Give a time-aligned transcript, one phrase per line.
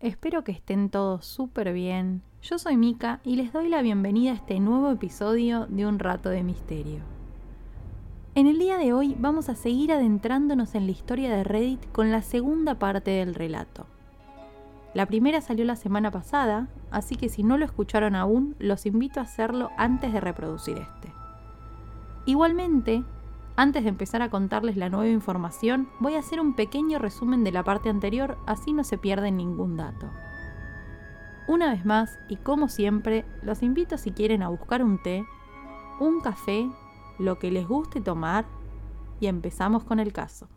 [0.00, 2.22] Espero que estén todos súper bien.
[2.42, 6.28] Yo soy Mika y les doy la bienvenida a este nuevo episodio de Un Rato
[6.28, 7.00] de Misterio.
[8.34, 12.10] En el día de hoy vamos a seguir adentrándonos en la historia de Reddit con
[12.10, 13.86] la segunda parte del relato.
[14.92, 19.20] La primera salió la semana pasada, así que si no lo escucharon aún, los invito
[19.20, 21.12] a hacerlo antes de reproducir este.
[22.26, 23.04] Igualmente,
[23.56, 27.52] antes de empezar a contarles la nueva información, voy a hacer un pequeño resumen de
[27.52, 30.10] la parte anterior, así no se pierde ningún dato.
[31.48, 35.26] Una vez más, y como siempre, los invito si quieren a buscar un té,
[36.00, 36.70] un café,
[37.18, 38.46] lo que les guste tomar,
[39.20, 40.48] y empezamos con el caso.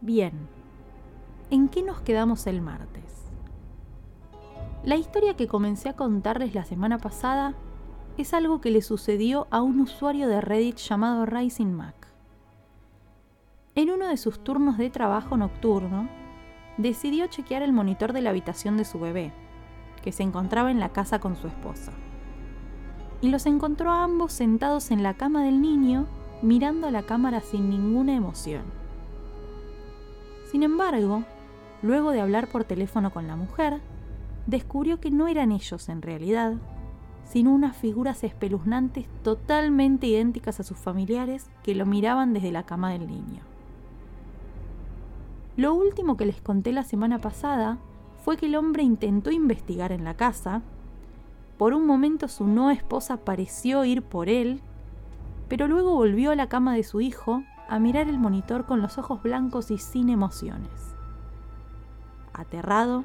[0.00, 0.32] Bien,
[1.50, 3.21] ¿en qué nos quedamos el martes?
[4.84, 7.54] La historia que comencé a contarles la semana pasada
[8.18, 11.94] es algo que le sucedió a un usuario de Reddit llamado Rising Mac.
[13.76, 16.08] En uno de sus turnos de trabajo nocturno,
[16.78, 19.32] decidió chequear el monitor de la habitación de su bebé,
[20.02, 21.92] que se encontraba en la casa con su esposa.
[23.20, 26.06] Y los encontró a ambos sentados en la cama del niño,
[26.42, 28.64] mirando a la cámara sin ninguna emoción.
[30.50, 31.22] Sin embargo,
[31.82, 33.80] luego de hablar por teléfono con la mujer,
[34.46, 36.54] descubrió que no eran ellos en realidad,
[37.24, 42.90] sino unas figuras espeluznantes totalmente idénticas a sus familiares que lo miraban desde la cama
[42.90, 43.42] del niño.
[45.56, 47.78] Lo último que les conté la semana pasada
[48.24, 50.62] fue que el hombre intentó investigar en la casa,
[51.58, 54.60] por un momento su no esposa pareció ir por él,
[55.48, 58.98] pero luego volvió a la cama de su hijo a mirar el monitor con los
[58.98, 60.94] ojos blancos y sin emociones.
[62.32, 63.04] Aterrado,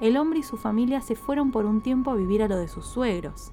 [0.00, 2.68] el hombre y su familia se fueron por un tiempo a vivir a lo de
[2.68, 3.52] sus suegros.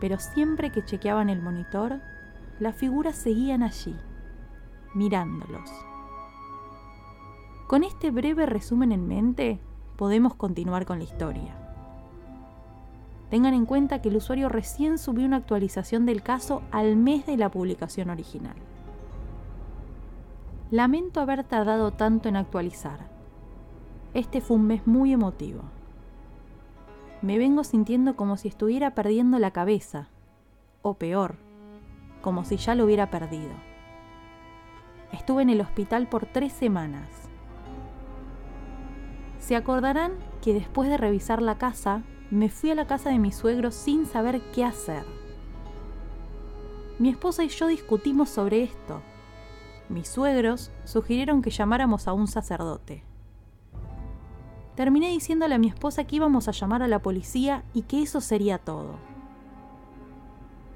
[0.00, 2.00] Pero siempre que chequeaban el monitor,
[2.58, 3.94] las figuras seguían allí,
[4.94, 5.70] mirándolos.
[7.68, 9.60] Con este breve resumen en mente,
[9.96, 11.54] podemos continuar con la historia.
[13.30, 17.36] Tengan en cuenta que el usuario recién subió una actualización del caso al mes de
[17.36, 18.56] la publicación original.
[20.70, 23.13] Lamento haber tardado tanto en actualizar
[24.14, 25.62] este fue un mes muy emotivo.
[27.20, 30.08] Me vengo sintiendo como si estuviera perdiendo la cabeza,
[30.82, 31.34] o peor,
[32.22, 33.50] como si ya lo hubiera perdido.
[35.10, 37.08] Estuve en el hospital por tres semanas.
[39.40, 43.32] Se acordarán que después de revisar la casa, me fui a la casa de mi
[43.32, 45.04] suegro sin saber qué hacer.
[47.00, 49.02] Mi esposa y yo discutimos sobre esto.
[49.88, 53.02] Mis suegros sugirieron que llamáramos a un sacerdote
[54.74, 58.20] terminé diciéndole a mi esposa que íbamos a llamar a la policía y que eso
[58.20, 58.96] sería todo.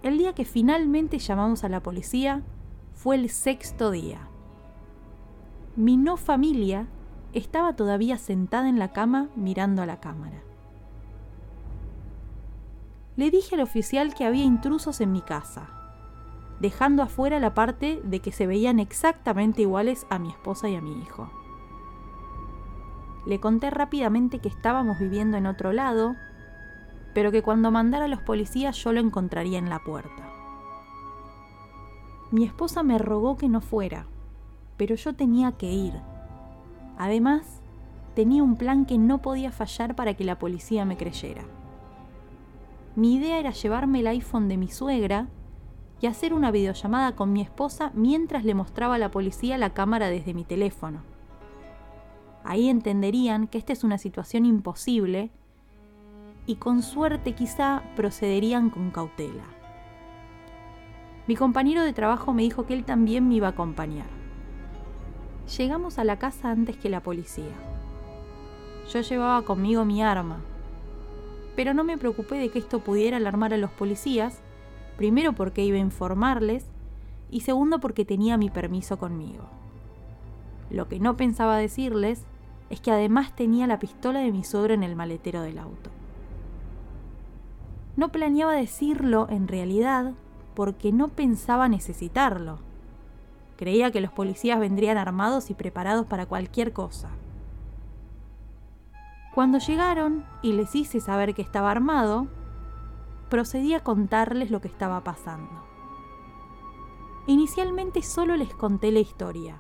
[0.02, 2.42] El día que finalmente llamamos a la policía
[2.94, 4.28] fue el sexto día.
[5.76, 6.86] Mi no familia
[7.32, 10.42] estaba todavía sentada en la cama mirando a la cámara.
[13.16, 15.68] Le dije al oficial que había intrusos en mi casa,
[16.60, 20.80] dejando afuera la parte de que se veían exactamente iguales a mi esposa y a
[20.80, 21.30] mi hijo.
[23.28, 26.16] Le conté rápidamente que estábamos viviendo en otro lado,
[27.12, 30.30] pero que cuando mandara a los policías yo lo encontraría en la puerta.
[32.30, 34.06] Mi esposa me rogó que no fuera,
[34.78, 35.92] pero yo tenía que ir.
[36.96, 37.60] Además,
[38.14, 41.44] tenía un plan que no podía fallar para que la policía me creyera.
[42.96, 45.28] Mi idea era llevarme el iPhone de mi suegra
[46.00, 50.08] y hacer una videollamada con mi esposa mientras le mostraba a la policía la cámara
[50.08, 51.17] desde mi teléfono.
[52.48, 55.28] Ahí entenderían que esta es una situación imposible
[56.46, 59.44] y con suerte quizá procederían con cautela.
[61.26, 64.06] Mi compañero de trabajo me dijo que él también me iba a acompañar.
[65.58, 67.52] Llegamos a la casa antes que la policía.
[68.94, 70.38] Yo llevaba conmigo mi arma,
[71.54, 74.40] pero no me preocupé de que esto pudiera alarmar a los policías,
[74.96, 76.64] primero porque iba a informarles
[77.30, 79.44] y segundo porque tenía mi permiso conmigo.
[80.70, 82.24] Lo que no pensaba decirles
[82.70, 85.90] es que además tenía la pistola de mi suegro en el maletero del auto.
[87.96, 90.12] No planeaba decirlo en realidad
[90.54, 92.58] porque no pensaba necesitarlo.
[93.56, 97.08] Creía que los policías vendrían armados y preparados para cualquier cosa.
[99.34, 102.28] Cuando llegaron y les hice saber que estaba armado,
[103.28, 105.64] procedí a contarles lo que estaba pasando.
[107.26, 109.58] Inicialmente solo les conté la historia.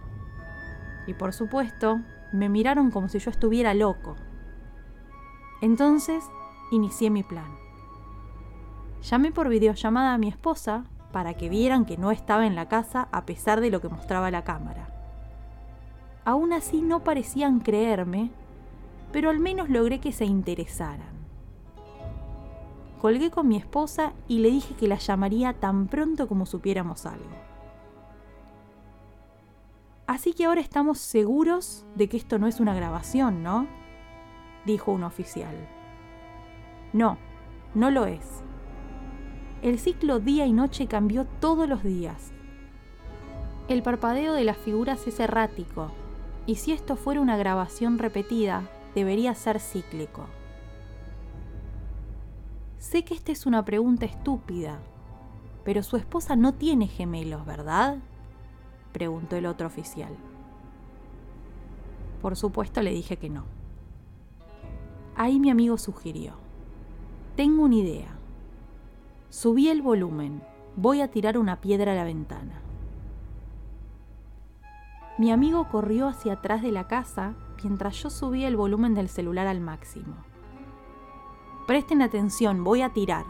[1.06, 2.00] Y por supuesto,
[2.32, 4.16] me miraron como si yo estuviera loco.
[5.60, 6.24] Entonces,
[6.70, 7.56] inicié mi plan.
[9.02, 13.08] Llamé por videollamada a mi esposa para que vieran que no estaba en la casa
[13.12, 14.88] a pesar de lo que mostraba la cámara.
[16.24, 18.30] Aún así no parecían creerme,
[19.12, 21.16] pero al menos logré que se interesaran.
[23.00, 27.48] Colgué con mi esposa y le dije que la llamaría tan pronto como supiéramos algo.
[30.08, 33.66] Así que ahora estamos seguros de que esto no es una grabación, ¿no?
[34.64, 35.54] dijo un oficial.
[36.94, 37.18] No,
[37.74, 38.42] no lo es.
[39.60, 42.32] El ciclo día y noche cambió todos los días.
[43.68, 45.92] El parpadeo de las figuras es errático,
[46.46, 48.62] y si esto fuera una grabación repetida,
[48.94, 50.24] debería ser cíclico.
[52.78, 54.78] Sé que esta es una pregunta estúpida,
[55.64, 57.98] pero su esposa no tiene gemelos, ¿verdad?
[58.98, 60.12] Preguntó el otro oficial.
[62.20, 63.44] Por supuesto le dije que no.
[65.14, 66.32] Ahí mi amigo sugirió,
[67.36, 68.18] tengo una idea.
[69.30, 70.42] Subí el volumen.
[70.74, 72.60] Voy a tirar una piedra a la ventana.
[75.18, 79.46] Mi amigo corrió hacia atrás de la casa mientras yo subía el volumen del celular
[79.46, 80.16] al máximo.
[81.68, 83.24] Presten atención, voy a tirar.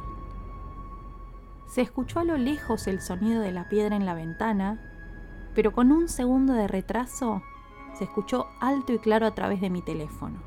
[1.66, 4.97] Se escuchó a lo lejos el sonido de la piedra en la ventana,
[5.54, 7.42] pero con un segundo de retraso
[7.94, 10.40] se escuchó alto y claro a través de mi teléfono.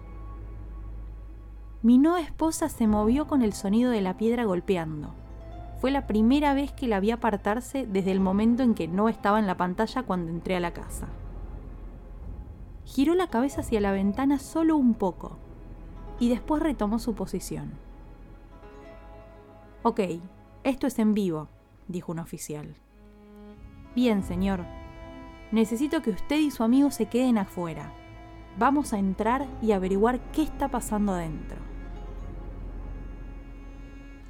[1.83, 5.15] Mi no esposa se movió con el sonido de la piedra golpeando.
[5.79, 9.39] Fue la primera vez que la vi apartarse desde el momento en que no estaba
[9.39, 11.07] en la pantalla cuando entré a la casa.
[12.85, 15.37] Giró la cabeza hacia la ventana solo un poco
[16.19, 17.71] y después retomó su posición.
[19.81, 20.01] Ok,
[20.63, 21.47] esto es en vivo,
[21.87, 22.75] dijo un oficial.
[23.95, 24.80] Bien, señor.
[25.51, 27.91] Necesito que usted y su amigo se queden afuera.
[28.57, 31.57] Vamos a entrar y averiguar qué está pasando adentro.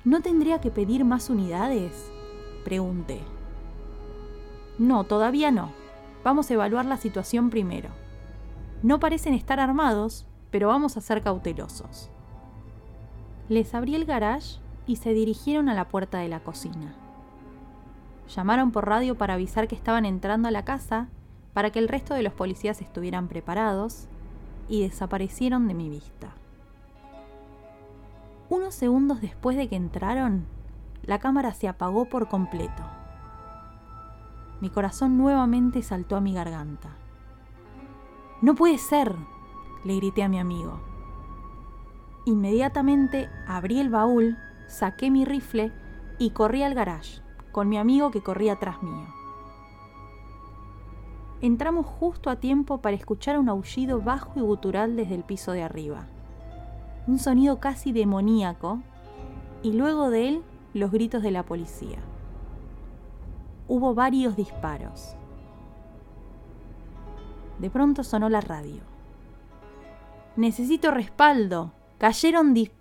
[0.04, 2.12] ¿No tendría que pedir más unidades?
[2.66, 3.22] Pregunté.
[4.80, 5.72] No, todavía no.
[6.24, 7.90] Vamos a evaluar la situación primero.
[8.82, 12.10] No parecen estar armados, pero vamos a ser cautelosos.
[13.48, 16.96] Les abrí el garage y se dirigieron a la puerta de la cocina.
[18.28, 21.08] Llamaron por radio para avisar que estaban entrando a la casa
[21.54, 24.08] para que el resto de los policías estuvieran preparados
[24.70, 26.30] y desaparecieron de mi vista.
[28.50, 30.46] Unos segundos después de que entraron,
[31.04, 32.84] la cámara se apagó por completo.
[34.60, 36.90] Mi corazón nuevamente saltó a mi garganta.
[38.42, 39.16] No puede ser,
[39.84, 40.80] le grité a mi amigo.
[42.26, 44.38] Inmediatamente abrí el baúl,
[44.68, 45.72] saqué mi rifle
[46.20, 47.22] y corrí al garage,
[47.52, 49.08] con mi amigo que corría atrás mío.
[51.42, 55.64] Entramos justo a tiempo para escuchar un aullido bajo y gutural desde el piso de
[55.64, 56.08] arriba
[57.08, 58.80] un sonido casi demoníaco,
[59.64, 60.44] y luego de él
[60.74, 62.00] los gritos de la policía.
[63.68, 65.16] Hubo varios disparos.
[67.60, 68.82] De pronto sonó la radio.
[70.36, 71.72] Necesito respaldo.
[72.00, 72.72] Cayeron dis...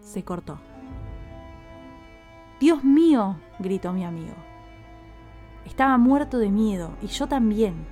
[0.00, 0.58] Se cortó.
[2.60, 4.34] Dios mío, gritó mi amigo.
[5.64, 7.86] Estaba muerto de miedo, y yo también.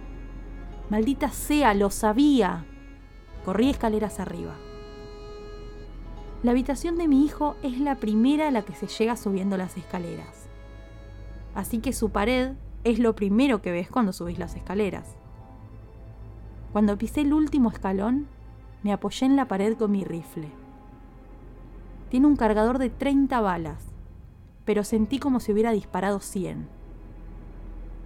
[0.91, 2.67] Maldita sea, lo sabía.
[3.47, 4.55] Corrí escaleras arriba.
[6.43, 9.79] La habitación de mi hijo es la primera a la que se llega subiendo las
[9.79, 10.51] escaleras.
[11.55, 12.53] Así que su pared
[12.85, 15.17] es lo primero que ves cuando subís las escaleras.
[16.73, 18.29] Cuando pisé el último escalón,
[18.83, 20.51] me apoyé en la pared con mi rifle.
[22.11, 23.88] Tiene un cargador de 30 balas,
[24.69, 26.69] pero sentí como si hubiera disparado 100.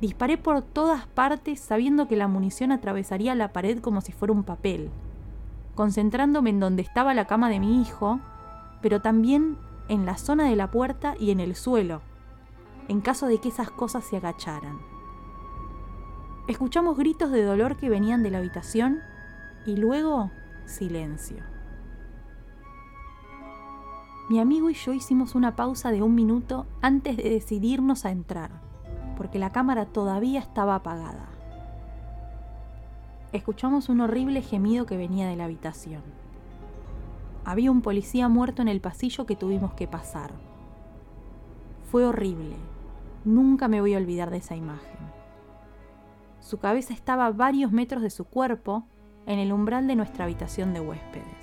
[0.01, 4.45] Disparé por todas partes sabiendo que la munición atravesaría la pared como si fuera un
[4.45, 4.89] papel
[5.75, 8.21] concentrándome en donde estaba la cama de mi hijo,
[8.81, 12.01] pero también en la zona de la puerta y en el suelo,
[12.87, 14.79] en caso de que esas cosas se agacharan.
[16.47, 19.01] Escuchamos gritos de dolor que venían de la habitación
[19.67, 20.31] y luego
[20.65, 21.52] silencio.
[24.33, 28.63] Mi amigo y yo hicimos una pausa de un minuto antes de decidirnos a entrar,
[29.15, 31.29] porque la cámara todavía estaba apagada
[33.33, 36.03] escuchamos un horrible gemido que venía de la habitación.
[37.45, 40.33] Había un policía muerto en el pasillo que tuvimos que pasar.
[41.91, 42.57] Fue horrible.
[43.27, 44.99] Nunca me voy a olvidar de esa imagen.
[46.41, 48.87] Su cabeza estaba a varios metros de su cuerpo
[49.27, 51.42] en el umbral de nuestra habitación de huéspedes.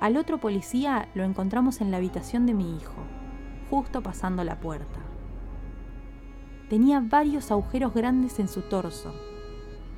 [0.00, 2.94] Al otro policía lo encontramos en la habitación de mi hijo,
[3.68, 4.98] justo pasando la puerta.
[6.70, 9.12] Tenía varios agujeros grandes en su torso,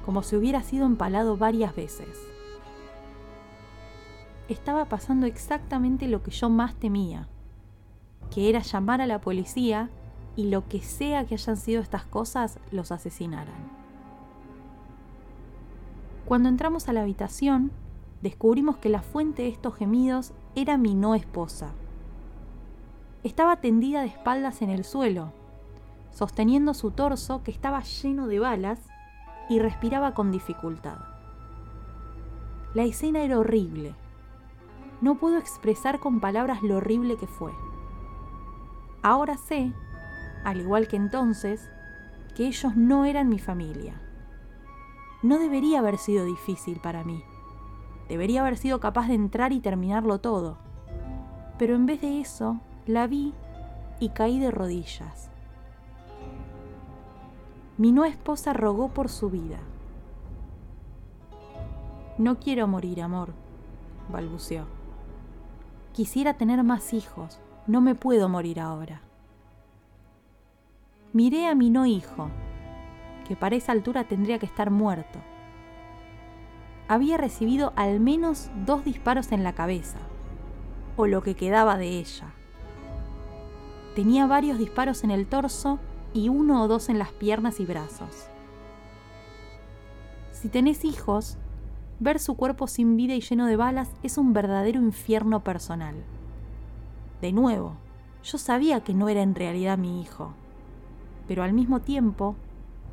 [0.04, 2.18] como si hubiera sido empalado varias veces.
[4.49, 7.28] Estaba pasando exactamente lo que yo más temía,
[8.35, 9.88] que era llamar a la policía
[10.35, 13.71] y lo que sea que hayan sido estas cosas los asesinaran.
[16.25, 17.71] Cuando entramos a la habitación,
[18.23, 21.73] descubrimos que la fuente de estos gemidos era mi no esposa.
[23.25, 25.33] Estaba tendida de espaldas en el suelo,
[26.12, 28.79] sosteniendo su torso que estaba lleno de balas
[29.49, 30.99] y respiraba con dificultad.
[32.75, 33.95] La escena era horrible.
[35.00, 37.52] No puedo expresar con palabras lo horrible que fue.
[39.02, 39.73] Ahora sé,
[40.45, 41.69] al igual que entonces,
[42.37, 44.00] que ellos no eran mi familia.
[45.23, 47.23] No debería haber sido difícil para mí.
[48.12, 50.59] Debería haber sido capaz de entrar y terminarlo todo.
[51.59, 53.33] Pero en vez de eso, la vi
[54.00, 55.31] y caí de rodillas.
[57.78, 59.61] Mi no esposa rogó por su vida.
[62.19, 63.33] No quiero morir, amor,
[64.11, 64.66] balbuceó.
[65.95, 69.00] Quisiera tener más hijos, no me puedo morir ahora.
[71.14, 72.28] Miré a mi no hijo,
[73.26, 75.19] que para esa altura tendría que estar muerto.
[76.92, 79.96] Había recibido al menos dos disparos en la cabeza,
[80.99, 82.34] o lo que quedaba de ella.
[83.96, 85.78] Tenía varios disparos en el torso
[86.12, 88.26] y uno o dos en las piernas y brazos.
[90.32, 91.38] Si tenés hijos,
[91.99, 95.94] ver su cuerpo sin vida y lleno de balas es un verdadero infierno personal.
[97.22, 97.76] De nuevo,
[98.22, 100.34] yo sabía que no era en realidad mi hijo,
[101.26, 102.37] pero al mismo tiempo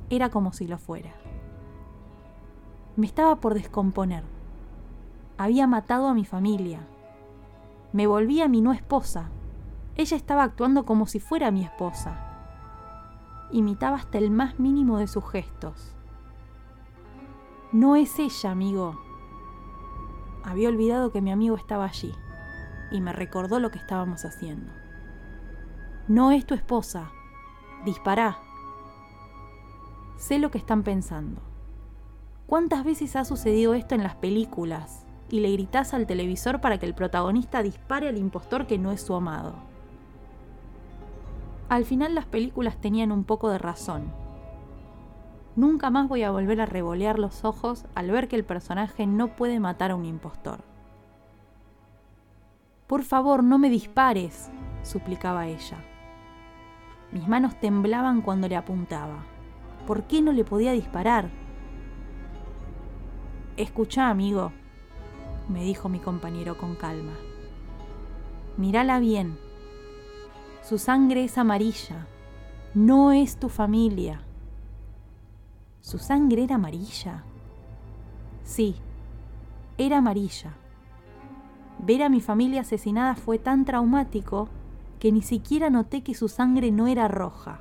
[0.10, 1.12] era como si lo fuera.
[3.00, 4.26] Me estaba por descomponer.
[5.38, 6.82] Había matado a mi familia.
[7.94, 9.30] Me volví a mi no esposa.
[9.96, 12.20] Ella estaba actuando como si fuera mi esposa.
[13.52, 15.96] Imitaba hasta el más mínimo de sus gestos.
[17.72, 19.00] No es ella, amigo.
[20.44, 22.14] Había olvidado que mi amigo estaba allí
[22.92, 24.74] y me recordó lo que estábamos haciendo.
[26.10, 27.14] No es tu esposa.
[27.86, 28.40] Dispará.
[30.18, 31.49] Sé lo que están pensando.
[32.50, 36.88] ¿Cuántas veces ha sucedido esto en las películas y le gritás al televisor para que
[36.88, 39.54] el protagonista dispare al impostor que no es su amado?
[41.70, 44.12] Al final las películas tenían un poco de razón.
[45.56, 49.36] Nunca más voy a volver a revolear los ojos al ver que el personaje no
[49.36, 50.62] puede matar a un impostor.
[52.88, 54.50] Por favor, no me dispares,
[54.82, 55.78] suplicaba ella.
[57.12, 59.24] Mis manos temblaban cuando le apuntaba.
[59.86, 61.30] ¿Por qué no le podía disparar?
[63.60, 64.54] Escucha, amigo,
[65.50, 67.12] me dijo mi compañero con calma.
[68.56, 69.38] Mírala bien.
[70.64, 72.08] Su sangre es amarilla.
[72.74, 74.22] No es tu familia.
[75.82, 77.26] ¿Su sangre era amarilla?
[78.46, 78.76] Sí,
[79.78, 80.54] era amarilla.
[81.80, 84.48] Ver a mi familia asesinada fue tan traumático
[85.02, 87.60] que ni siquiera noté que su sangre no era roja.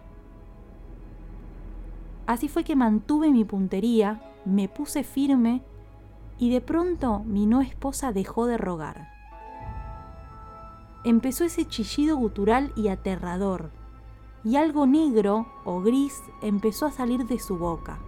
[2.28, 5.64] Así fue que mantuve mi puntería, me puse firme
[6.38, 9.08] y de pronto mi no esposa dejó de rogar.
[11.04, 13.70] Empezó ese chillido gutural y aterrador,
[14.44, 17.98] y algo negro o gris empezó a salir de su boca,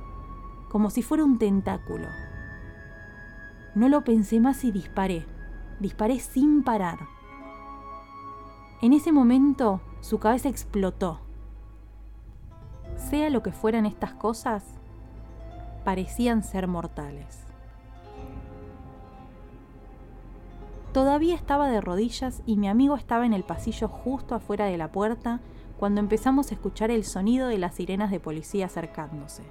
[0.70, 2.06] como si fuera un tentáculo.
[3.74, 5.26] No lo pensé más y disparé
[5.80, 6.98] disparé sin parar.
[8.82, 11.20] En ese momento su cabeza explotó.
[12.96, 14.64] Sea lo que fueran estas cosas,
[15.84, 17.49] parecían ser mortales.
[20.92, 24.90] Todavía estaba de rodillas y mi amigo estaba en el pasillo justo afuera de la
[24.90, 25.40] puerta
[25.78, 29.44] cuando empezamos a escuchar el sonido de las sirenas de policía acercándose.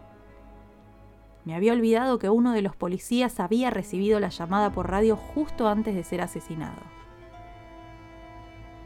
[1.45, 5.69] Me había olvidado que uno de los policías había recibido la llamada por radio justo
[5.69, 6.81] antes de ser asesinado.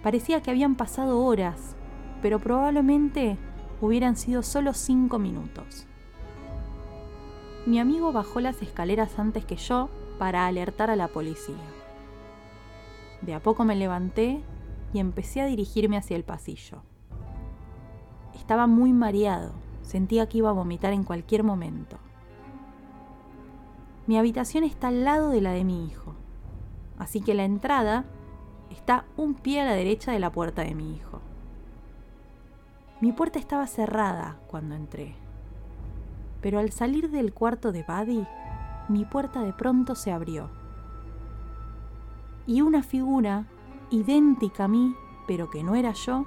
[0.03, 1.75] Parecía que habían pasado horas,
[2.21, 3.37] pero probablemente
[3.81, 5.87] hubieran sido solo cinco minutos.
[7.65, 11.82] Mi amigo bajó las escaleras antes que yo para alertar a la policía.
[13.25, 14.41] De a poco me levanté
[14.93, 16.83] y empecé a dirigirme hacia el pasillo.
[18.35, 21.97] Estaba muy mareado, sentía que iba a vomitar en cualquier momento.
[24.07, 26.13] Mi habitación está al lado de la de mi hijo,
[26.97, 28.05] así que la entrada
[28.69, 31.21] está un pie a la derecha de la puerta de mi hijo.
[32.99, 35.15] Mi puerta estaba cerrada cuando entré.
[36.41, 38.25] Pero al salir del cuarto de Buddy,
[38.89, 40.49] mi puerta de pronto se abrió.
[42.45, 43.45] Y una figura,
[43.89, 44.95] idéntica a mí,
[45.27, 46.25] pero que no era yo,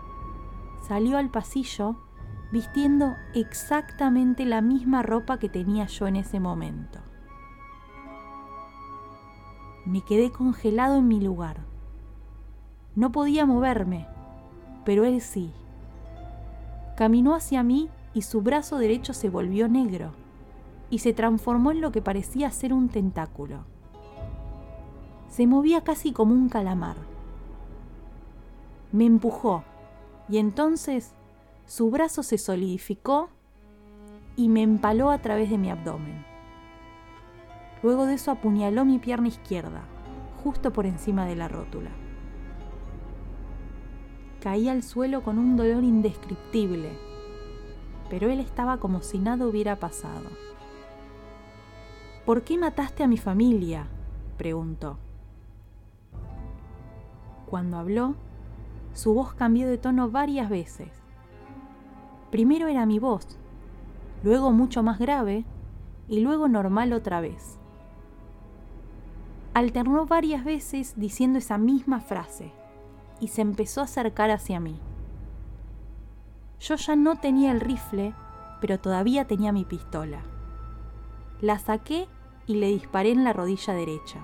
[0.86, 1.96] salió al pasillo
[2.52, 7.00] vistiendo exactamente la misma ropa que tenía yo en ese momento.
[9.84, 11.64] Me quedé congelado en mi lugar.
[12.94, 14.06] No podía moverme,
[14.84, 15.52] pero él sí.
[16.96, 20.12] Caminó hacia mí y su brazo derecho se volvió negro
[20.88, 23.64] y se transformó en lo que parecía ser un tentáculo.
[25.28, 26.96] Se movía casi como un calamar.
[28.92, 29.64] Me empujó
[30.28, 31.12] y entonces
[31.66, 33.28] su brazo se solidificó
[34.36, 36.24] y me empaló a través de mi abdomen.
[37.82, 39.82] Luego de eso apuñaló mi pierna izquierda,
[40.42, 41.90] justo por encima de la rótula.
[44.40, 46.90] Caí al suelo con un dolor indescriptible,
[48.08, 50.30] pero él estaba como si nada hubiera pasado.
[52.24, 53.86] ¿Por qué mataste a mi familia?
[54.36, 54.98] preguntó.
[57.46, 58.14] Cuando habló,
[58.92, 60.88] su voz cambió de tono varias veces.
[62.30, 63.38] Primero era mi voz,
[64.22, 65.44] luego mucho más grave
[66.08, 67.58] y luego normal otra vez.
[69.54, 72.52] Alternó varias veces diciendo esa misma frase
[73.20, 74.78] y se empezó a acercar hacia mí.
[76.60, 78.14] Yo ya no tenía el rifle,
[78.60, 80.20] pero todavía tenía mi pistola.
[81.40, 82.08] La saqué
[82.46, 84.20] y le disparé en la rodilla derecha.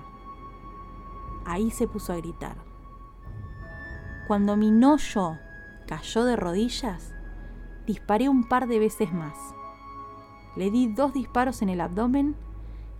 [1.45, 2.72] Ahí se puso a gritar.
[4.27, 5.37] Cuando mi no yo
[5.85, 7.13] cayó de rodillas,
[7.85, 9.37] disparé un par de veces más.
[10.55, 12.35] Le di dos disparos en el abdomen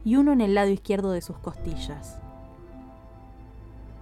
[0.04, 2.20] y uno en el lado izquierdo de sus costillas.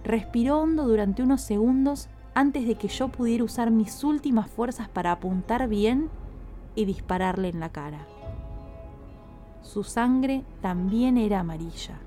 [0.02, 5.12] Respiró hondo durante unos segundos antes de que yo pudiera usar mis últimas fuerzas para
[5.12, 6.10] apuntar bien
[6.74, 8.06] y dispararle en la cara.
[9.60, 12.00] Su sangre también era amarilla.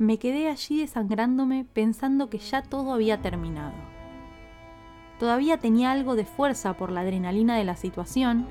[0.00, 3.74] Me quedé allí desangrándome pensando que ya todo había terminado.
[5.18, 8.46] Todavía tenía algo de fuerza por la adrenalina de la situación,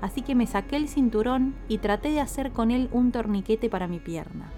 [0.00, 3.88] así que me saqué el cinturón y traté de hacer con él un torniquete para
[3.88, 4.50] mi pierna.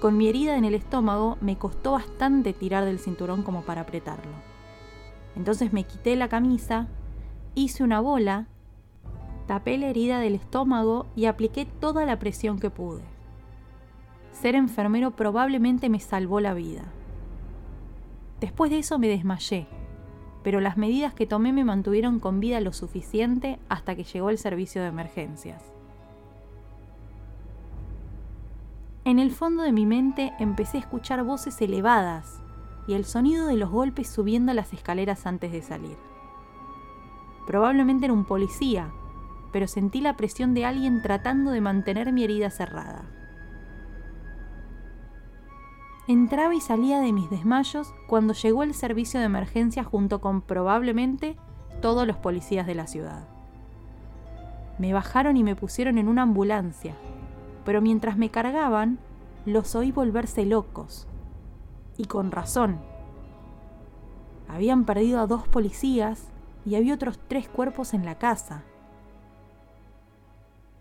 [0.00, 4.32] Con mi herida en el estómago me costó bastante tirar del cinturón como para apretarlo.
[5.36, 6.88] Entonces me quité la camisa,
[7.54, 8.48] hice una bola,
[9.46, 13.17] tapé la herida del estómago y apliqué toda la presión que pude
[14.32, 16.84] ser enfermero probablemente me salvó la vida.
[18.40, 19.66] Después de eso me desmayé,
[20.42, 24.38] pero las medidas que tomé me mantuvieron con vida lo suficiente hasta que llegó el
[24.38, 25.62] servicio de emergencias.
[29.04, 32.40] En el fondo de mi mente empecé a escuchar voces elevadas
[32.86, 35.96] y el sonido de los golpes subiendo las escaleras antes de salir.
[37.46, 38.90] Probablemente era un policía,
[39.52, 43.17] pero sentí la presión de alguien tratando de mantener mi herida cerrada.
[46.08, 51.36] Entraba y salía de mis desmayos cuando llegó el servicio de emergencia junto con probablemente
[51.82, 53.28] todos los policías de la ciudad.
[54.78, 56.94] Me bajaron y me pusieron en una ambulancia,
[57.66, 58.98] pero mientras me cargaban,
[59.44, 61.06] los oí volverse locos.
[61.98, 62.78] Y con razón.
[64.48, 66.30] Habían perdido a dos policías
[66.64, 68.62] y había otros tres cuerpos en la casa.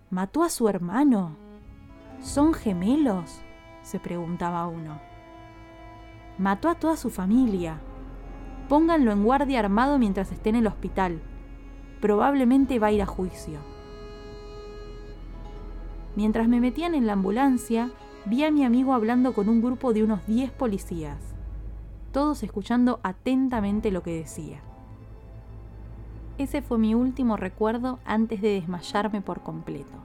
[0.10, 1.36] ¿Mató a su hermano?
[2.22, 3.42] ¿Son gemelos?
[3.82, 5.07] se preguntaba uno.
[6.38, 7.80] Mató a toda su familia.
[8.70, 11.20] Pónganlo en guardia armado mientras esté en el hospital.
[12.00, 13.58] Probablemente va a ir a juicio.
[16.16, 17.90] Mientras me metían en la ambulancia,
[18.26, 21.18] vi a mi amigo hablando con un grupo de unos 10 policías,
[22.12, 24.60] todos escuchando atentamente lo que decía.
[26.38, 29.98] Ese fue mi último recuerdo antes de desmayarme por completo.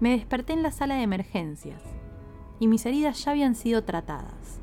[0.00, 1.82] Me desperté en la sala de emergencias
[2.62, 4.60] y mis heridas ya habían sido tratadas.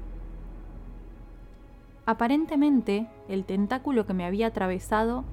[2.05, 5.25] Aparentemente, el tentáculo que me había atravesado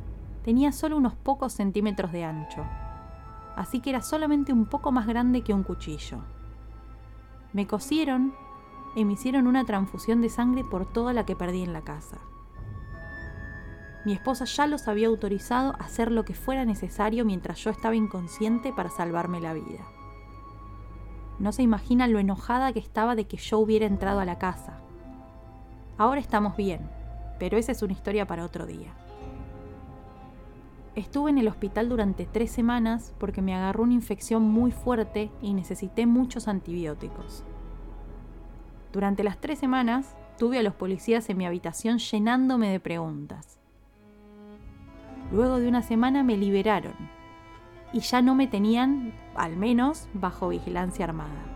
[0.45, 2.65] tenía solo unos pocos centímetros de ancho,
[3.55, 6.19] así que era solamente un poco más grande que un cuchillo.
[7.53, 8.35] Me cosieron
[8.97, 12.19] y me hicieron una transfusión de sangre por toda la que perdí en la casa.
[14.05, 17.95] Mi esposa ya los había autorizado a hacer lo que fuera necesario mientras yo estaba
[17.95, 19.87] inconsciente para salvarme la vida.
[21.39, 24.79] No se imagina lo enojada que estaba de que yo hubiera entrado a la casa.
[25.99, 26.81] Ahora estamos bien,
[27.39, 28.93] pero esa es una historia para otro día.
[30.95, 35.53] Estuve en el hospital durante tres semanas porque me agarró una infección muy fuerte y
[35.53, 37.45] necesité muchos antibióticos.
[38.93, 43.59] Durante las tres semanas tuve a los policías en mi habitación llenándome de preguntas.
[45.33, 47.16] Luego de una semana me liberaron
[47.97, 51.47] y ya no me tenían, al menos, bajo vigilancia armada.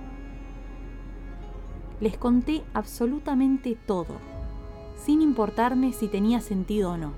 [2.00, 4.16] Les conté absolutamente todo,
[4.96, 7.12] sin importarme si tenía sentido o no.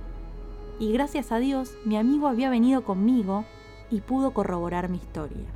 [0.81, 3.45] Y gracias a Dios, mi amigo había venido conmigo
[3.93, 5.47] y pudo corroborar mi historia.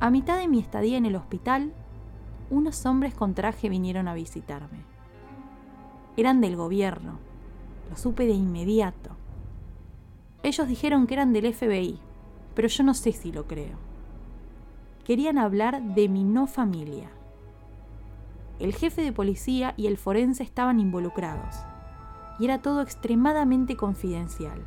[0.00, 1.70] A mitad de mi estadía en el hospital,
[2.48, 4.78] unos hombres con traje vinieron a visitarme.
[6.16, 7.18] Eran del gobierno,
[7.90, 9.25] lo supe de inmediato.
[10.46, 11.98] Ellos dijeron que eran del FBI,
[12.54, 13.78] pero yo no sé si lo creo.
[15.02, 17.10] Querían hablar de mi no familia.
[18.60, 21.56] El jefe de policía y el forense estaban involucrados,
[22.38, 24.64] y era todo extremadamente confidencial.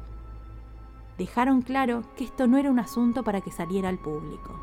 [1.18, 4.60] Dejaron claro que esto no era un asunto para que saliera al público.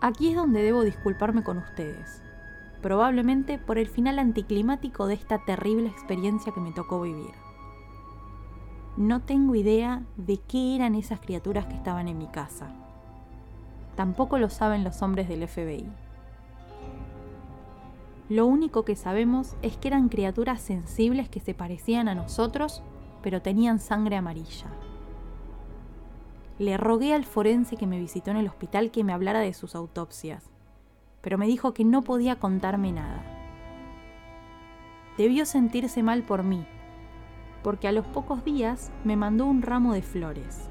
[0.00, 2.22] Aquí es donde debo disculparme con ustedes,
[2.82, 7.43] probablemente por el final anticlimático de esta terrible experiencia que me tocó vivir.
[8.96, 12.68] No tengo idea de qué eran esas criaturas que estaban en mi casa.
[13.96, 15.86] Tampoco lo saben los hombres del FBI.
[18.28, 22.82] Lo único que sabemos es que eran criaturas sensibles que se parecían a nosotros,
[23.20, 24.68] pero tenían sangre amarilla.
[26.60, 29.74] Le rogué al forense que me visitó en el hospital que me hablara de sus
[29.74, 30.50] autopsias,
[31.20, 33.24] pero me dijo que no podía contarme nada.
[35.18, 36.64] Debió sentirse mal por mí,
[37.64, 40.68] porque a los pocos días me mandó un ramo de flores.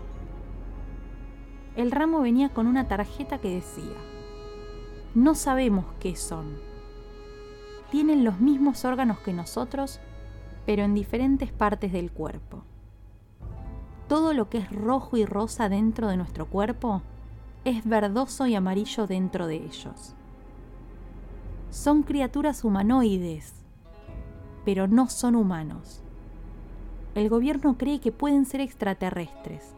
[1.76, 3.98] El ramo venía con una tarjeta que decía,
[5.14, 6.56] no sabemos qué son.
[7.92, 10.00] Tienen los mismos órganos que nosotros,
[10.66, 12.64] pero en diferentes partes del cuerpo
[14.14, 17.02] todo lo que es rojo y rosa dentro de nuestro cuerpo
[17.66, 20.14] es verdoso y amarillo dentro de ellos.
[21.72, 23.54] Son criaturas humanoides,
[24.66, 26.03] pero no son humanos.
[27.16, 29.76] El gobierno cree que pueden ser extraterrestres.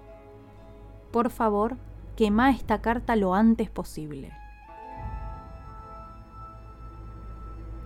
[1.11, 1.75] Por favor,
[2.15, 4.31] quema esta carta lo antes posible.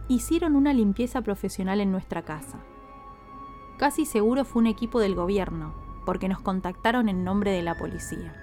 [0.07, 2.59] Hicieron una limpieza profesional en nuestra casa.
[3.77, 5.73] Casi seguro fue un equipo del gobierno,
[6.05, 8.33] porque nos contactaron en nombre de la policía.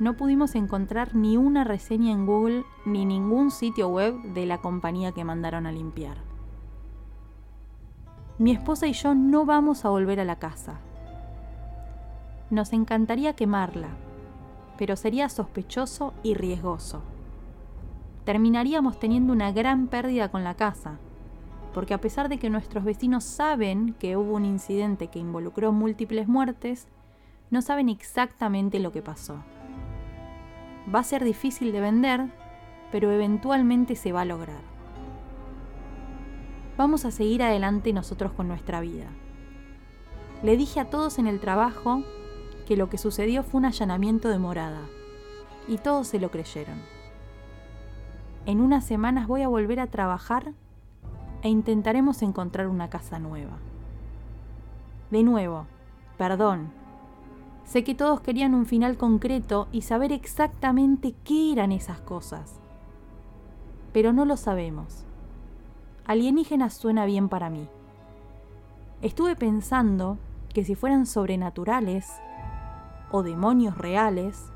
[0.00, 5.12] No pudimos encontrar ni una reseña en Google ni ningún sitio web de la compañía
[5.12, 6.25] que mandaron a limpiar.
[8.38, 10.78] Mi esposa y yo no vamos a volver a la casa.
[12.50, 13.88] Nos encantaría quemarla,
[14.76, 17.00] pero sería sospechoso y riesgoso.
[18.26, 20.98] Terminaríamos teniendo una gran pérdida con la casa,
[21.72, 26.28] porque a pesar de que nuestros vecinos saben que hubo un incidente que involucró múltiples
[26.28, 26.88] muertes,
[27.50, 29.36] no saben exactamente lo que pasó.
[30.94, 32.26] Va a ser difícil de vender,
[32.92, 34.75] pero eventualmente se va a lograr.
[36.76, 39.06] Vamos a seguir adelante nosotros con nuestra vida.
[40.42, 42.02] Le dije a todos en el trabajo
[42.66, 44.82] que lo que sucedió fue un allanamiento de morada,
[45.68, 46.78] y todos se lo creyeron.
[48.44, 50.52] En unas semanas voy a volver a trabajar
[51.42, 53.56] e intentaremos encontrar una casa nueva.
[55.10, 55.66] De nuevo,
[56.18, 56.70] perdón.
[57.64, 62.60] Sé que todos querían un final concreto y saber exactamente qué eran esas cosas.
[63.94, 65.05] Pero no lo sabemos.
[66.06, 67.68] Alienígenas suena bien para mí.
[69.02, 70.18] Estuve pensando
[70.54, 72.08] que si fueran sobrenaturales
[73.10, 74.52] o demonios reales,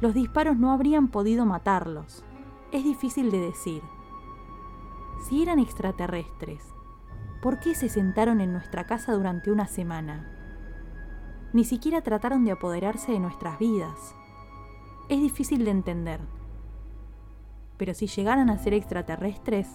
[0.00, 2.24] los disparos no habrían podido matarlos.
[2.72, 3.82] Es difícil de decir
[5.20, 6.62] si eran extraterrestres,
[7.42, 10.30] ¿por qué se sentaron en nuestra casa durante una semana?
[11.52, 14.14] Ni siquiera trataron de apoderarse de nuestras vidas.
[15.08, 16.20] Es difícil de entender.
[17.76, 19.68] Pero si llegaran a ser extraterrestres,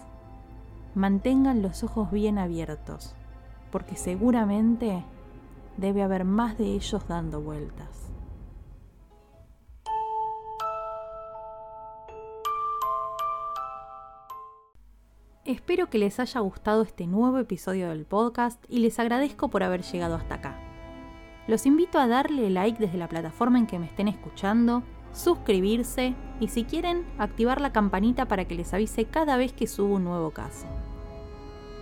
[0.95, 3.15] mantengan los ojos bien abiertos,
[3.71, 5.03] porque seguramente
[5.77, 8.13] debe haber más de ellos dando vueltas.
[15.45, 19.81] Espero que les haya gustado este nuevo episodio del podcast y les agradezco por haber
[19.81, 20.57] llegado hasta acá.
[21.47, 26.47] Los invito a darle like desde la plataforma en que me estén escuchando, suscribirse y
[26.49, 30.31] si quieren, activar la campanita para que les avise cada vez que subo un nuevo
[30.31, 30.67] caso.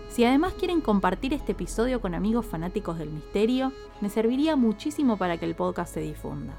[0.09, 5.37] Si además quieren compartir este episodio con amigos fanáticos del misterio, me serviría muchísimo para
[5.37, 6.53] que el podcast se difunda.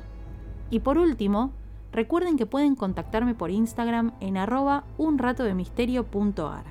[0.71, 1.53] Y por último,
[1.93, 6.65] recuerden que pueden contactarme por Instagram en arroba unratodemisterio.arg.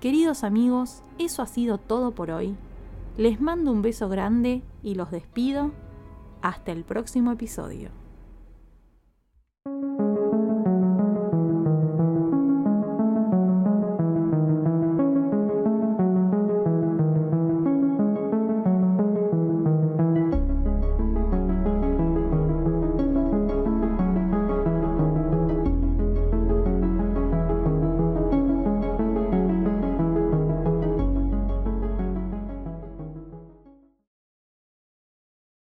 [0.00, 2.56] Queridos amigos, eso ha sido todo por hoy.
[3.18, 5.70] Les mando un beso grande y los despido.
[6.40, 8.01] Hasta el próximo episodio.